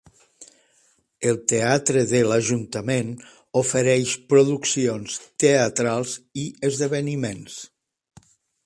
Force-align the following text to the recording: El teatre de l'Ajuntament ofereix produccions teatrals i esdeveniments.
El 1.31 1.35
teatre 1.51 2.03
de 2.13 2.21
l'Ajuntament 2.31 3.11
ofereix 3.63 4.17
produccions 4.33 5.21
teatrals 5.45 6.19
i 6.47 6.49
esdeveniments. 6.73 7.63